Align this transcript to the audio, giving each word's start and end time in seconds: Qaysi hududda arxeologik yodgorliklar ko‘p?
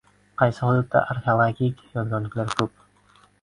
Qaysi 0.41 0.63
hududda 0.67 1.03
arxeologik 1.15 1.85
yodgorliklar 1.99 2.51
ko‘p? 2.63 2.73